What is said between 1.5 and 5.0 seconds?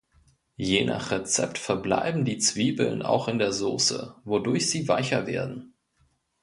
verbleiben die Zwiebeln auch in der Sauce, wodurch sie